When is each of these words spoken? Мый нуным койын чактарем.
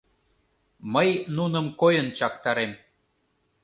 Мый 0.93 1.09
нуным 1.35 1.65
койын 1.79 2.07
чактарем. 2.17 2.71